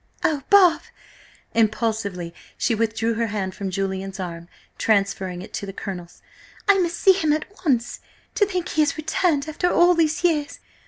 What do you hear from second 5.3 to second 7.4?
it to the Colonel's. "I must see him